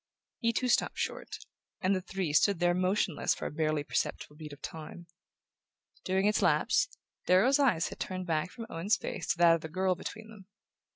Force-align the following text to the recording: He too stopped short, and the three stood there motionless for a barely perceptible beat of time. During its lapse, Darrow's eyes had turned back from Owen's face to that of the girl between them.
He 0.39 0.51
too 0.51 0.67
stopped 0.67 0.97
short, 0.97 1.37
and 1.79 1.95
the 1.95 2.01
three 2.01 2.33
stood 2.33 2.57
there 2.59 2.73
motionless 2.73 3.35
for 3.35 3.45
a 3.45 3.51
barely 3.51 3.83
perceptible 3.83 4.35
beat 4.35 4.51
of 4.51 4.59
time. 4.59 5.05
During 6.03 6.25
its 6.25 6.41
lapse, 6.41 6.89
Darrow's 7.27 7.59
eyes 7.59 7.89
had 7.89 7.99
turned 7.99 8.25
back 8.25 8.49
from 8.49 8.65
Owen's 8.67 8.97
face 8.97 9.27
to 9.27 9.37
that 9.37 9.53
of 9.53 9.61
the 9.61 9.69
girl 9.69 9.93
between 9.93 10.29
them. 10.29 10.47